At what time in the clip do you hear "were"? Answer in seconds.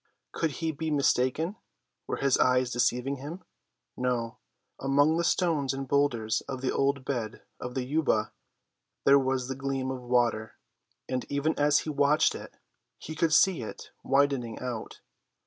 2.07-2.17